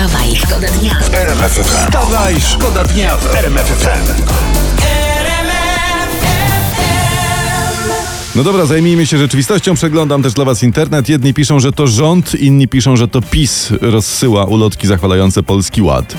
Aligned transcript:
Wstawaj, 0.00 0.36
szkoda 0.36 0.68
dnia. 0.68 1.00
Wstawaj, 1.62 2.40
szkoda 2.40 2.84
dnia 2.84 3.16
w 3.16 3.34
RMF 3.34 3.66
FM. 3.66 4.22
No 8.34 8.44
dobra, 8.44 8.66
zajmijmy 8.66 9.06
się 9.06 9.18
rzeczywistością. 9.18 9.74
Przeglądam 9.74 10.22
też 10.22 10.32
dla 10.32 10.44
Was 10.44 10.62
internet. 10.62 11.08
Jedni 11.08 11.34
piszą, 11.34 11.60
że 11.60 11.72
to 11.72 11.86
rząd, 11.86 12.34
inni 12.34 12.68
piszą, 12.68 12.96
że 12.96 13.08
to 13.08 13.22
PiS 13.22 13.72
rozsyła 13.80 14.44
ulotki 14.44 14.86
zachwalające 14.86 15.42
Polski 15.42 15.82
Ład. 15.82 16.14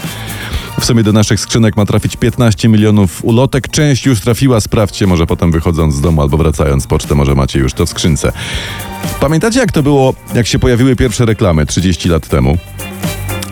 W 0.80 0.86
sumie 0.86 1.04
do 1.04 1.14
naszych 1.14 1.40
skrzynek 1.40 1.78
ma 1.78 1.86
trafić 1.86 2.16
15 2.16 2.70
milionów 2.70 3.26
ulotek. 3.26 3.68
Część 3.68 4.06
już 4.06 4.22
trafiła, 4.22 4.62
sprawdźcie, 4.62 5.08
może 5.08 5.28
potem 5.28 5.52
wychodząc 5.52 5.96
z 5.96 6.02
domu 6.02 6.22
albo 6.22 6.38
wracając 6.38 6.84
z 6.84 6.88
poczty, 6.88 7.16
może 7.16 7.36
macie 7.36 7.60
już 7.60 7.74
to 7.74 7.86
w 7.86 7.90
skrzynce. 7.90 8.32
Pamiętacie 9.20 9.60
jak 9.60 9.72
to 9.72 9.84
było, 9.84 10.14
jak 10.34 10.48
się 10.48 10.60
pojawiły 10.60 10.96
pierwsze 10.96 11.26
reklamy 11.26 11.66
30 11.66 12.10
lat 12.10 12.28
temu? 12.28 12.58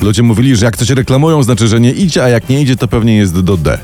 Ludzie 0.01 0.23
mówili, 0.23 0.55
że 0.55 0.65
jak 0.65 0.77
coś 0.77 0.89
reklamują, 0.89 1.43
znaczy, 1.43 1.67
że 1.67 1.79
nie 1.79 1.91
idzie, 1.91 2.23
a 2.23 2.29
jak 2.29 2.49
nie 2.49 2.61
idzie, 2.61 2.75
to 2.75 2.87
pewnie 2.87 3.17
jest 3.17 3.39
do 3.39 3.57
D. 3.57 3.77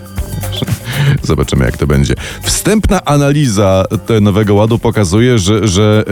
Zobaczymy, 1.24 1.66
jak 1.66 1.78
to 1.78 1.88
będzie. 1.88 2.14
Wstępna 2.44 3.06
analiza 3.06 3.86
nowego 4.22 4.54
ładu 4.54 4.80
pokazuje, 4.80 5.40
że, 5.40 5.68
że 5.68 6.04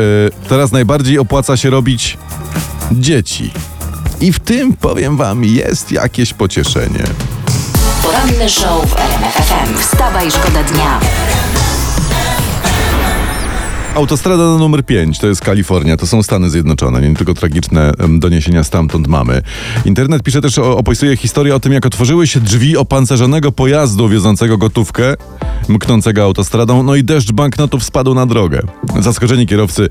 y, 0.45 0.47
teraz 0.49 0.71
najbardziej 0.71 1.19
opłaca 1.19 1.57
się 1.57 1.69
robić 1.69 2.17
dzieci. 2.91 3.51
I 4.21 4.33
w 4.33 4.39
tym, 4.39 4.73
powiem 4.73 5.17
wam, 5.17 5.43
jest 5.43 5.91
jakieś 5.91 6.33
pocieszenie. 6.33 7.03
Poranny 8.03 8.49
show 8.49 8.89
w 8.89 8.95
RMF 8.97 9.33
FM. 9.33 9.77
Wstawaj, 9.79 10.31
szkoda 10.31 10.63
dnia. 10.63 10.99
Autostrada 13.95 14.43
numer 14.43 14.85
5 14.85 15.19
to 15.19 15.27
jest 15.27 15.41
Kalifornia, 15.41 15.97
to 15.97 16.07
są 16.07 16.23
Stany 16.23 16.49
Zjednoczone, 16.49 17.09
nie 17.09 17.15
tylko 17.15 17.33
tragiczne 17.33 17.91
doniesienia 18.19 18.63
stamtąd 18.63 19.07
mamy. 19.07 19.41
Internet 19.85 20.23
pisze 20.23 20.41
też, 20.41 20.57
opisuje 20.57 21.17
historię 21.17 21.55
o 21.55 21.59
tym, 21.59 21.73
jak 21.73 21.85
otworzyły 21.85 22.27
się 22.27 22.39
drzwi 22.39 22.77
opancerzonego 22.77 23.51
pojazdu 23.51 24.09
wiozącego 24.09 24.57
gotówkę, 24.57 25.15
mknącego 25.69 26.23
autostradą, 26.23 26.83
no 26.83 26.95
i 26.95 27.03
deszcz 27.03 27.31
banknotów 27.31 27.83
spadł 27.83 28.13
na 28.13 28.25
drogę. 28.25 28.61
Zaskoczeni 28.99 29.47
kierowcy 29.47 29.89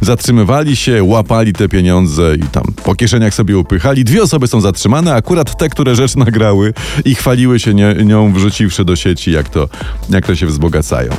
zatrzymywali 0.00 0.76
się, 0.76 1.04
łapali 1.04 1.52
te 1.52 1.68
pieniądze 1.68 2.36
i 2.36 2.42
tam 2.42 2.64
po 2.84 2.94
kieszeniach 2.94 3.34
sobie 3.34 3.58
upychali. 3.58 4.04
Dwie 4.04 4.22
osoby 4.22 4.46
są 4.46 4.60
zatrzymane, 4.60 5.14
akurat 5.14 5.58
te, 5.58 5.68
które 5.68 5.94
rzecz 5.96 6.16
nagrały 6.16 6.74
i 7.04 7.14
chwaliły 7.14 7.60
się 7.60 7.74
nie, 7.74 7.94
nią 7.94 8.32
wrzuciwszy 8.32 8.84
do 8.84 8.96
sieci, 8.96 9.32
jak 9.32 9.48
to, 9.48 9.68
jak 10.10 10.26
to 10.26 10.36
się 10.36 10.46
wzbogacają. 10.46 11.12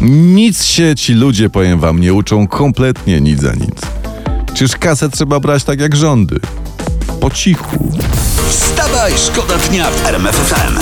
Nic 0.00 0.64
się 0.64 0.94
ci 0.96 1.14
ludzie, 1.14 1.50
powiem 1.50 1.80
wam, 1.80 2.00
nie 2.00 2.14
uczą 2.14 2.46
kompletnie 2.46 3.20
nic 3.20 3.40
za 3.40 3.54
nic. 3.54 3.80
Czyż 4.54 4.76
kasę 4.76 5.08
trzeba 5.08 5.40
brać 5.40 5.64
tak 5.64 5.80
jak 5.80 5.96
rządy? 5.96 6.40
Po 7.20 7.30
cichu. 7.30 7.92
Wstawaj, 8.48 9.12
szkoda 9.16 9.58
dnia 9.58 9.90
w 9.90 10.06
RMF 10.06 10.36
FM. 10.36 10.78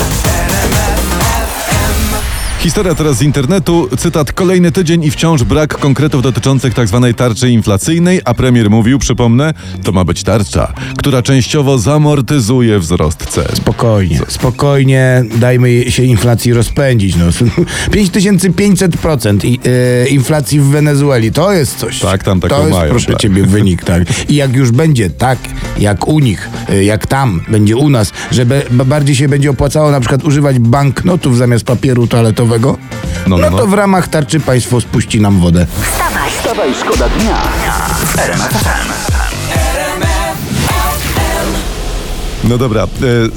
Historia 2.59 2.95
teraz 2.95 3.17
z 3.17 3.21
internetu. 3.21 3.89
Cytat: 3.97 4.31
Kolejny 4.33 4.71
tydzień 4.71 5.03
i 5.03 5.11
wciąż 5.11 5.43
brak 5.43 5.77
konkretów 5.77 6.21
dotyczących 6.21 6.73
tzw. 6.73 7.13
tarczy 7.17 7.49
inflacyjnej, 7.49 8.21
a 8.25 8.33
premier 8.33 8.69
mówił, 8.69 8.99
przypomnę, 8.99 9.53
to 9.83 9.91
ma 9.91 10.03
być 10.03 10.23
tarcza, 10.23 10.73
która 10.97 11.21
częściowo 11.21 11.77
zamortyzuje 11.77 12.79
wzrost 12.79 13.25
cen. 13.25 13.45
Spokojnie, 13.53 14.19
spokojnie, 14.27 15.23
dajmy 15.35 15.91
się 15.91 16.03
inflacji 16.03 16.53
rozpędzić. 16.53 17.15
No. 17.15 17.25
5500% 17.91 19.45
i, 19.45 19.59
e, 20.03 20.07
inflacji 20.07 20.59
w 20.59 20.65
Wenezueli, 20.65 21.31
to 21.31 21.53
jest 21.53 21.77
coś. 21.77 21.99
Tak, 21.99 22.23
tam 22.23 22.39
taką 22.39 22.55
To 22.55 22.61
jest, 22.67 22.71
mają, 22.79 22.89
proszę 22.89 23.11
tak. 23.11 23.21
ciebie, 23.21 23.43
wynik, 23.43 23.83
tak. 23.83 24.29
I 24.29 24.35
jak 24.35 24.55
już 24.55 24.71
będzie 24.71 25.09
tak, 25.09 25.37
jak 25.79 26.07
u 26.07 26.19
nich, 26.19 26.49
e, 26.69 26.83
jak 26.83 27.07
tam, 27.07 27.41
będzie 27.47 27.77
u 27.77 27.89
nas, 27.89 28.11
że 28.31 28.45
be, 28.45 28.61
ba- 28.71 28.85
bardziej 28.85 29.15
się 29.15 29.29
będzie 29.29 29.49
opłacało 29.49 29.91
na 29.91 29.99
przykład 29.99 30.23
używać 30.23 30.59
banknotów 30.59 31.37
zamiast 31.37 31.65
papieru 31.65 32.07
toaletowego, 32.07 32.48
No, 32.57 32.77
no, 33.27 33.37
no, 33.37 33.49
no. 33.49 33.57
to 33.57 33.67
w 33.67 33.73
ramach 33.73 34.07
tarczy 34.07 34.39
państwo 34.39 34.81
spuści 34.81 35.21
nam 35.21 35.39
wodę. 35.39 35.67
Wstawaj, 35.81 36.31
Wstawaj, 36.31 36.73
szkoda 36.81 37.09
dnia 37.09 37.37
No 42.49 42.57
dobra, 42.57 42.83
e, 42.83 42.87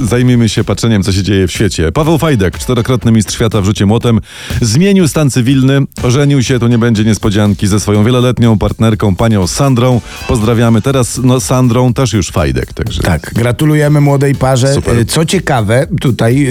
zajmijmy 0.07 0.49
się 0.49 0.65
patrzeniem, 0.65 1.03
co 1.03 1.13
się 1.13 1.23
dzieje 1.23 1.47
w 1.47 1.53
świecie. 1.53 1.93
Paweł 1.93 2.19
Fajdek, 2.19 2.59
czterokrotny 2.59 3.13
mistrz 3.13 3.35
świata 3.35 3.61
w 3.61 3.65
rzucie 3.65 3.87
młotem, 3.87 4.21
zmienił 4.61 5.09
stan 5.09 5.31
cywilny, 5.31 5.81
ożenił 6.03 6.43
się, 6.43 6.59
tu 6.59 6.69
nie 6.69 6.79
będzie 6.79 7.05
niespodzianki, 7.05 7.67
ze 7.67 7.81
swoją 7.81 8.05
wieloletnią 8.05 8.59
partnerką, 8.59 9.17
panią 9.17 9.47
Sandrą. 9.47 10.01
Pozdrawiamy. 10.29 10.83
Teraz, 10.83 11.21
no, 11.23 11.41
Sandrą 11.41 11.95
też 11.95 12.13
już 12.13 12.31
Fajdek, 12.31 12.73
także. 12.73 13.03
Tak, 13.03 13.31
gratulujemy 13.35 14.01
młodej 14.01 14.35
parze. 14.35 14.75
Super. 14.75 14.99
E, 14.99 15.05
Co 15.05 15.25
ciekawe, 15.25 15.87
tutaj 16.01 16.47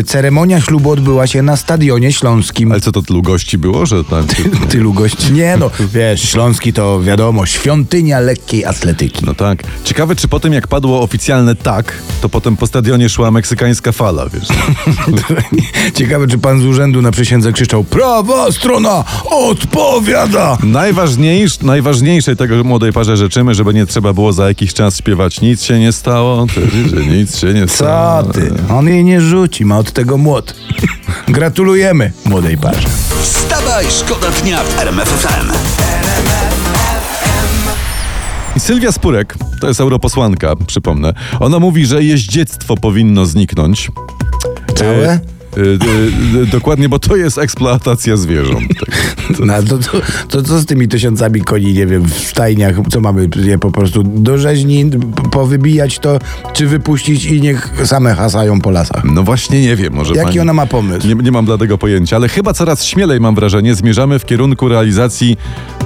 e, 0.00 0.02
ceremonia 0.02 0.60
ślubu 0.60 0.90
odbyła 0.90 1.26
się 1.26 1.42
na 1.42 1.56
Stadionie 1.56 2.12
Śląskim. 2.12 2.72
Ale 2.72 2.80
co 2.80 2.92
to 2.92 3.02
tylu 3.02 3.22
gości 3.22 3.58
było, 3.58 3.86
że 3.86 4.04
tam... 4.04 4.26
Tylu 4.70 4.92
gości. 4.92 5.32
Nie 5.32 5.56
no, 5.56 5.70
wiesz, 5.94 6.22
Śląski 6.22 6.72
to 6.72 7.02
wiadomo, 7.02 7.46
świątynia 7.46 8.20
lekkiej 8.20 8.64
atletyki. 8.64 9.26
No 9.26 9.34
tak. 9.34 9.62
Ciekawe, 9.84 10.16
czy 10.16 10.28
po 10.28 10.40
tym, 10.40 10.52
jak 10.52 10.68
padło 10.68 11.02
oficjalne 11.02 11.56
tak, 11.56 12.01
to 12.20 12.28
potem 12.28 12.56
po 12.56 12.66
stadionie 12.66 13.08
szła 13.08 13.30
meksykańska 13.30 13.92
fala, 13.92 14.26
wiesz. 14.28 14.48
Ciekawe, 15.98 16.26
czy 16.26 16.38
pan 16.38 16.60
z 16.60 16.64
urzędu 16.64 17.02
na 17.02 17.10
przysiędze 17.10 17.52
krzyczał 17.52 17.84
Prawa 17.84 18.52
strona 18.52 19.04
odpowiada! 19.30 20.58
Najważniejsze, 20.62 21.58
najważniejsze 21.62 22.36
tego 22.36 22.56
że 22.56 22.64
młodej 22.64 22.92
parze 22.92 23.16
życzymy, 23.16 23.54
żeby 23.54 23.74
nie 23.74 23.86
trzeba 23.86 24.12
było 24.12 24.32
za 24.32 24.48
jakiś 24.48 24.74
czas 24.74 24.96
śpiewać 24.96 25.40
nic 25.40 25.62
się 25.62 25.78
nie 25.78 25.92
stało, 25.92 26.46
że 26.86 27.06
nic 27.06 27.38
się 27.38 27.54
nie 27.54 27.66
Co 27.66 27.74
stało. 27.74 28.22
ty? 28.32 28.52
On 28.70 28.88
jej 28.88 29.04
nie 29.04 29.20
rzuci, 29.20 29.64
ma 29.64 29.78
od 29.78 29.92
tego 29.92 30.18
młot. 30.18 30.54
Gratulujemy 31.28 32.12
młodej 32.24 32.58
parze. 32.58 32.88
Wstawaj, 33.22 33.86
szkoda 33.90 34.30
dnia 34.42 34.58
w 34.64 34.78
RMF 34.78 35.08
FM. 35.08 35.91
I 38.56 38.60
Sylwia 38.60 38.92
Spurek, 38.92 39.34
to 39.60 39.68
jest 39.68 39.80
europosłanka, 39.80 40.56
przypomnę, 40.66 41.14
ona 41.40 41.58
mówi, 41.58 41.86
że 41.86 42.04
jeździectwo 42.04 42.76
powinno 42.76 43.26
zniknąć. 43.26 43.90
Całe? 44.74 45.20
E, 45.56 45.60
e, 45.60 46.42
e, 46.42 46.46
dokładnie, 46.46 46.88
bo 46.88 46.98
to 46.98 47.16
jest 47.16 47.38
eksploatacja 47.38 48.16
zwierząt. 48.16 48.68
Tak. 48.82 49.46
No, 49.46 49.62
to, 49.62 49.78
to, 49.78 50.00
to 50.28 50.42
co 50.42 50.58
z 50.58 50.66
tymi 50.66 50.88
tysiącami 50.88 51.40
koni, 51.40 51.72
nie 51.72 51.86
wiem, 51.86 52.04
w 52.08 52.14
stajniach, 52.14 52.76
co 52.90 53.00
mamy 53.00 53.28
je 53.36 53.58
po 53.58 53.70
prostu 53.70 54.02
do 54.02 54.38
rzeźni 54.38 54.90
powybijać 55.30 55.98
to, 55.98 56.18
czy 56.52 56.66
wypuścić 56.66 57.24
i 57.24 57.40
niech 57.40 57.74
same 57.84 58.14
hasają 58.14 58.60
po 58.60 58.70
lasach? 58.70 59.04
No 59.04 59.22
właśnie 59.22 59.62
nie 59.62 59.76
wiem, 59.76 59.92
może 59.92 60.14
Jaki 60.14 60.26
pani... 60.26 60.40
ona 60.40 60.52
ma 60.52 60.66
pomysł? 60.66 61.08
Nie, 61.08 61.14
nie 61.14 61.32
mam 61.32 61.44
dla 61.44 61.58
tego 61.58 61.78
pojęcia, 61.78 62.16
ale 62.16 62.28
chyba 62.28 62.52
coraz 62.52 62.84
śmielej 62.84 63.20
mam 63.20 63.34
wrażenie, 63.34 63.74
zmierzamy 63.74 64.18
w 64.18 64.24
kierunku 64.24 64.68
realizacji 64.68 65.36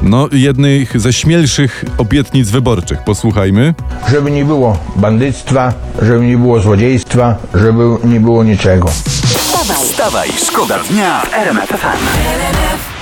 no, 0.03 0.29
jednej 0.33 0.87
ze 0.95 1.13
śmielszych 1.13 1.85
obietnic 1.99 2.51
wyborczych. 2.51 2.99
Posłuchajmy. 3.05 3.75
żeby 4.11 4.31
nie 4.31 4.45
było 4.45 4.79
bandyctwa, 4.97 5.73
żeby 6.03 6.27
nie 6.27 6.39
było 6.39 6.61
złodziejstwa, 6.61 7.37
żeby 7.55 7.83
nie 8.05 8.21
było 8.21 8.45
niczego. 8.45 8.91
Wstawaj, 9.87 10.33
szkoda 10.33 10.79
dnia 10.79 11.21
w 11.21 11.35
RMF 11.35 11.69
FM. 11.69 12.96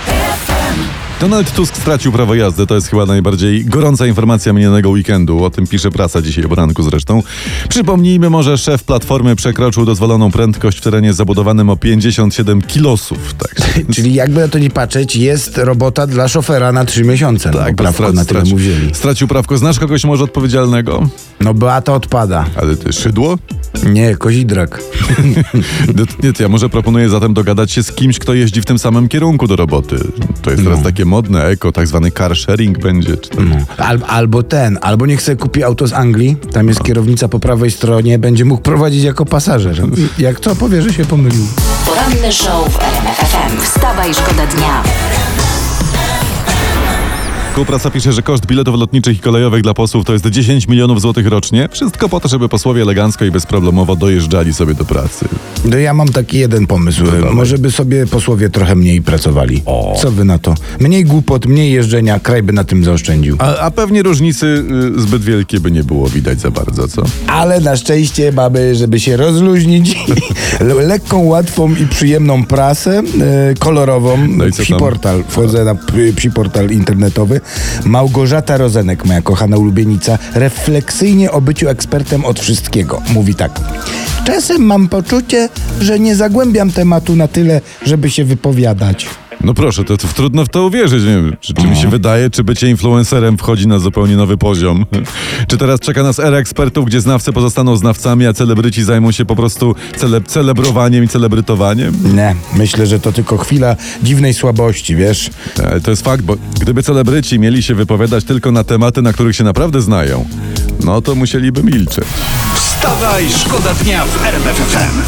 Donald 1.25 1.55
Tusk 1.55 1.77
stracił 1.77 2.13
prawo 2.13 2.35
jazdy. 2.35 2.67
To 2.67 2.75
jest 2.75 2.89
chyba 2.89 3.07
najbardziej 3.07 3.65
gorąca 3.65 4.07
informacja 4.07 4.53
minionego 4.53 4.91
weekendu. 4.91 5.45
O 5.45 5.51
tym 5.51 5.67
pisze 5.67 5.91
prasa 5.91 6.23
dzisiaj 6.23 6.45
o 6.45 6.49
poranku 6.49 6.83
zresztą. 6.83 7.23
Przypomnijmy 7.69 8.31
może, 8.31 8.59
szef 8.59 8.85
Platformy 8.85 9.37
przekroczył 9.37 9.85
dozwoloną 9.85 10.31
prędkość 10.31 10.79
w 10.79 10.81
terenie 10.81 11.13
zabudowanym 11.13 11.71
o 11.71 11.77
57 11.77 12.63
kilosów. 12.63 13.35
Tak. 13.35 13.55
Czyli 13.95 14.15
jakby 14.15 14.41
na 14.41 14.49
to 14.49 14.59
nie 14.59 14.71
patrzeć, 14.71 15.17
jest 15.17 15.59
robota 15.59 16.07
dla 16.07 16.29
szofera 16.29 16.73
na 16.73 16.85
trzy 16.85 17.05
miesiące. 17.05 17.51
No, 17.51 17.59
Tak, 17.59 17.77
prawko 17.77 18.13
na 18.13 18.25
tyle 18.25 18.45
mu 18.45 18.57
wzięli. 18.57 18.95
Stracił 18.95 19.29
prawko. 19.29 19.59
Znasz 19.59 19.79
kogoś 19.79 20.05
może 20.05 20.25
odpowiedzialnego? 20.25 21.09
No 21.41 21.55
Beata 21.55 21.95
odpada. 21.95 22.45
Ale 22.57 22.77
ty 22.77 22.93
szydło? 22.93 23.39
Nie, 23.93 24.17
kozidrak. 24.17 24.83
No, 25.97 26.05
Nie, 26.23 26.33
to 26.33 26.43
ja 26.43 26.49
może 26.49 26.69
proponuję 26.69 27.09
zatem 27.09 27.35
dogadać 27.35 27.73
się 27.73 27.83
z 27.83 27.93
kimś, 27.93 28.19
kto 28.19 28.35
jeździ 28.35 28.61
w 28.61 28.65
tym 28.65 28.79
samym 28.79 29.09
kierunku 29.09 29.47
do 29.47 29.57
roboty. 29.57 29.97
To 30.43 30.51
jest 30.51 30.65
teraz 30.65 30.83
takie 30.83 31.05
modne 31.15 31.45
eko, 31.47 31.73
tak 31.73 31.87
zwany 31.87 32.11
car 32.11 32.37
sharing 32.37 32.79
będzie. 32.79 33.17
Czy 33.17 33.31
tam... 33.31 33.55
Al, 33.79 33.99
albo 34.07 34.43
ten, 34.43 34.79
albo 34.83 35.07
niech 35.07 35.23
sobie 35.23 35.37
kupi 35.37 35.63
auto 35.63 35.87
z 35.87 35.93
Anglii, 35.93 36.37
tam 36.53 36.69
jest 36.69 36.83
kierownica 36.83 37.29
po 37.29 37.39
prawej 37.39 37.71
stronie, 37.71 38.19
będzie 38.19 38.45
mógł 38.45 38.63
prowadzić 38.63 39.05
jako 39.05 39.25
pasażer. 39.25 39.83
Jak 40.19 40.41
to 40.41 40.57
powie, 40.57 40.83
że 40.83 40.93
się 40.93 41.05
pomylił. 41.05 41.47
poranny 41.87 42.33
show 42.33 42.73
w 42.73 42.79
RMF 42.83 43.17
FM. 43.17 43.61
Wstawaj, 43.63 44.15
szkoda 44.15 44.47
dnia. 44.47 44.83
Wtorku 47.55 47.71
prasa 47.71 47.91
pisze, 47.91 48.13
że 48.13 48.23
koszt 48.23 48.47
biletów 48.47 48.75
lotniczych 48.79 49.17
i 49.17 49.21
kolejowych 49.21 49.63
dla 49.63 49.75
posłów 49.75 50.05
to 50.05 50.13
jest 50.13 50.27
10 50.27 50.69
milionów 50.69 51.01
złotych 51.01 51.27
rocznie. 51.27 51.69
Wszystko 51.73 52.09
po 52.09 52.21
to, 52.21 52.29
żeby 52.29 52.49
posłowie 52.49 52.83
elegancko 52.83 53.25
i 53.25 53.31
bezproblemowo 53.31 53.97
dojeżdżali 53.97 54.55
sobie 54.55 54.75
do 54.75 54.85
pracy. 54.85 55.29
No 55.65 55.77
ja 55.79 55.95
mam 55.95 56.09
taki 56.09 56.39
jeden 56.39 56.67
pomysł. 56.67 57.03
Może 57.33 57.59
by 57.59 57.71
sobie 57.71 58.07
posłowie 58.07 58.51
trochę 58.51 58.75
mniej 58.75 59.03
pracowali. 59.03 59.63
Co 60.03 60.11
wy 60.11 60.25
na 60.25 60.39
to? 60.39 60.55
Mniej 60.81 61.05
głupot, 61.05 61.47
mniej 61.47 61.73
jeżdżenia, 61.73 62.21
kraj 62.21 62.43
by 62.43 62.53
na 62.53 62.65
tym 62.65 62.85
zaoszczędził. 62.85 63.37
A, 63.39 63.57
a 63.59 63.71
pewnie 63.71 64.03
różnicy 64.03 64.47
y, 64.97 65.01
zbyt 65.01 65.23
wielkie 65.23 65.61
by 65.61 65.71
nie 65.71 65.85
było 65.85 66.09
widać 66.09 66.41
za 66.41 66.51
bardzo, 66.51 66.89
co? 66.89 67.03
Ale 67.27 67.61
na 67.61 67.77
szczęście 67.77 68.33
mamy, 68.33 68.75
żeby 68.75 69.01
się 69.01 69.17
rozluźnić, 69.17 69.97
le- 70.61 70.75
lekką, 70.75 71.25
łatwą 71.25 71.75
i 71.75 71.87
przyjemną 71.87 72.45
prasę, 72.45 73.03
e, 73.21 73.55
kolorową, 73.59 74.29
No 74.29 74.47
i 74.47 74.53
psi 74.53 74.71
tam? 74.71 74.79
portal, 74.79 75.25
wchodzę 75.29 75.65
na 75.65 75.75
psi 76.17 76.31
portal 76.31 76.71
internetowy. 76.71 77.41
Małgorzata 77.85 78.57
Rozenek, 78.57 79.05
moja 79.05 79.23
kochana 79.23 79.57
ulubienica, 79.57 80.19
refleksyjnie 80.35 81.31
o 81.31 81.41
byciu 81.41 81.69
ekspertem 81.69 82.25
od 82.25 82.41
wszystkiego. 82.41 83.03
Mówi 83.13 83.35
tak. 83.35 83.61
Czasem 84.25 84.63
mam 84.63 84.89
poczucie, 84.89 85.49
że 85.81 85.99
nie 85.99 86.17
zagłębiam 86.17 86.73
tematu 86.73 87.17
na 87.17 87.29
tyle, 87.29 87.61
żeby 87.83 88.11
się 88.11 88.25
wypowiadać. 88.25 89.07
No 89.45 89.55
proszę, 89.55 89.85
to, 89.85 89.97
to 89.97 90.09
trudno 90.09 90.45
w 90.45 90.49
to 90.49 90.67
uwierzyć. 90.67 91.03
Nie 91.05 91.09
wiem, 91.11 91.37
czy, 91.41 91.55
czy 91.55 91.67
mi 91.67 91.77
się 91.77 91.89
wydaje, 91.89 92.31
czy 92.31 92.45
bycie 92.45 92.71
influencerem 92.71 93.39
wchodzi 93.39 93.69
na 93.69 93.79
zupełnie 93.79 94.17
nowy 94.17 94.37
poziom? 94.37 94.87
czy 95.49 95.59
teraz 95.59 95.81
czeka 95.81 96.03
nas 96.03 96.19
era 96.19 96.37
ekspertów, 96.37 96.87
gdzie 96.87 97.01
znawcy 97.01 97.33
pozostaną 97.33 97.77
znawcami, 97.77 98.27
a 98.27 98.33
celebryci 98.33 98.85
zajmą 98.85 99.13
się 99.13 99.25
po 99.25 99.37
prostu 99.37 99.75
cele, 99.97 100.21
celebrowaniem 100.21 101.05
i 101.05 101.09
celebrytowaniem? 101.09 101.95
Nie, 102.17 102.35
myślę, 102.57 102.87
że 102.87 103.01
to 103.01 103.13
tylko 103.13 103.39
chwila 103.39 103.77
dziwnej 104.03 104.35
słabości, 104.35 104.97
wiesz? 104.97 105.31
E, 105.59 105.81
To 105.81 105.91
jest 105.91 106.05
fakt, 106.05 106.23
bo 106.25 106.37
gdyby 106.61 106.83
celebryci 106.83 107.39
mieli 107.39 107.63
się 107.63 107.75
wypowiadać 107.75 108.25
tylko 108.25 108.53
na 108.53 108.65
tematy, 108.65 109.03
na 109.03 109.13
których 109.13 109.37
się 109.37 109.45
naprawdę 109.45 109.83
znają, 109.83 110.27
no 110.85 111.01
to 111.03 111.15
musieliby 111.15 111.63
milczeć. 111.63 112.05
Wstawaj, 112.55 113.25
szkoda 113.31 113.75
dnia 113.75 114.05
w 114.05 114.25
RMF 114.27 114.57
FM. 114.57 115.01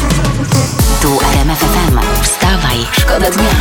Tu 1.01 1.19
RMF 1.33 1.59
FM. 1.59 1.97
Wstawaj, 2.23 2.77
szkoda 2.99 3.31
dnia. 3.31 3.56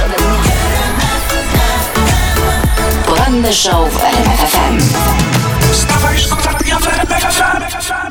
Show 3.53 3.91
w 3.91 3.99
RMF 3.99 4.41
FM. 4.51 4.79
Wstawaj, 5.73 6.19
szkoda 6.19 6.53
dnia 6.53 6.79
w 6.79 6.87
RMF 6.87 7.23
FM. 7.23 8.06